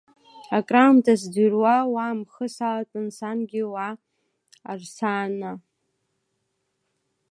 Акраамҭа 0.57 1.13
сӡырҩуа 1.21 1.77
уа 1.93 2.03
амхы 2.11 2.45
салатәан, 2.55 3.07
сангьы, 3.17 3.61
уаа, 3.71 3.93
Арсана! 4.71 5.51